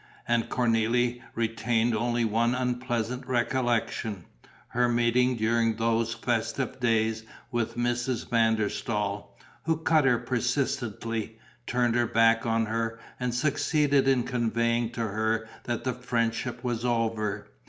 [0.27, 4.25] And Cornélie retained only one unpleasant recollection:
[4.69, 8.27] her meeting during those festive days with Mrs.
[8.27, 11.37] van der Staal, who cut her persistently,
[11.67, 16.83] turned her back on her and succeeded in conveying to her that the friendship was
[16.83, 17.51] over.